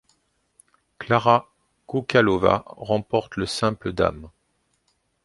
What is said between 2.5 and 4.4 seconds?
remporte le simple dames.